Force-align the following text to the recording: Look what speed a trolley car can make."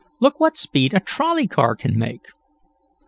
Look 0.19 0.39
what 0.39 0.57
speed 0.57 0.95
a 0.95 0.99
trolley 0.99 1.45
car 1.47 1.75
can 1.75 1.95
make." 1.95 2.25